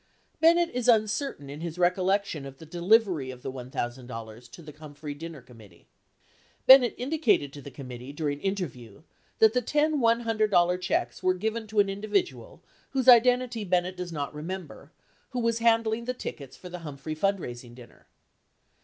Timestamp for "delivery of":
2.65-3.43